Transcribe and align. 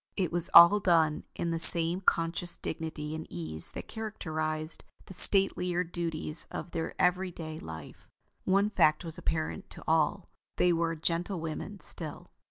It 0.17 0.31
was 0.31 0.49
all 0.55 0.79
done 0.79 1.25
with 1.37 1.51
the 1.51 1.59
same 1.59 2.01
conscious 2.01 2.57
dignity 2.57 3.13
and 3.13 3.27
ease 3.29 3.69
that 3.73 3.87
characterized 3.87 4.83
the 5.05 5.13
statelier 5.13 5.83
duties 5.83 6.47
of 6.49 6.71
their 6.71 6.99
every 6.99 7.29
day 7.29 7.59
life. 7.59 8.07
One 8.43 8.71
fact 8.71 9.05
was 9.05 9.19
apparent 9.19 9.69
to 9.69 9.83
all: 9.87 10.27
they 10.57 10.73
were 10.73 10.95
gentlewomen 10.95 11.81
still. 11.81 12.31